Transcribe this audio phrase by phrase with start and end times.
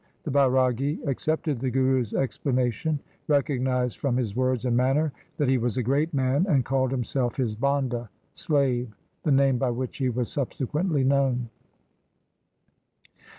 [0.23, 5.77] The Bairagi accepted the Guru's explanation, recognized from his words and manner that he was
[5.77, 8.95] a great man, and called himself his Banda— slave—
[9.25, 11.49] the name by which he was subsequently known.